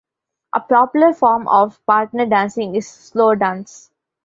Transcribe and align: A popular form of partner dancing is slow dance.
A 0.55 0.59
popular 0.59 1.13
form 1.13 1.47
of 1.47 1.79
partner 1.85 2.25
dancing 2.25 2.73
is 2.73 2.87
slow 2.87 3.35
dance. 3.35 3.91